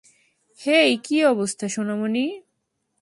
[0.59, 2.25] হেই, কী অবস্থা সোনামণি?